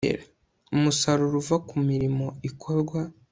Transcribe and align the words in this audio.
umusaruro 0.75 1.35
uva 1.41 1.55
ku 1.67 1.75
mirimo 1.89 2.25
ikorwa 2.49 2.99